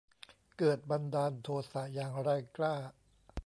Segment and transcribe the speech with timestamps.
[0.57, 2.73] เกิดบันดาลโทสะอย่างแรงกล้า